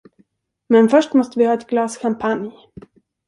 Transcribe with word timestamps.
Men 0.69 0.89
först 0.89 1.13
måste 1.13 1.39
vi 1.39 1.45
ha 1.45 1.53
ett 1.53 1.67
glas 1.67 1.97
champagne! 1.97 2.51